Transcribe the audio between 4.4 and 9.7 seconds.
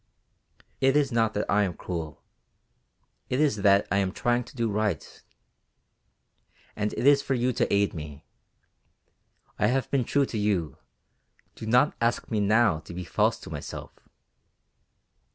to do right. And it is for you to aid me. I